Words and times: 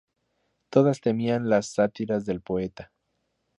Todas 0.71 0.99
temían 0.99 1.47
las 1.47 1.67
sátiras 1.73 2.25
del 2.25 2.41
poeta. 2.41 2.91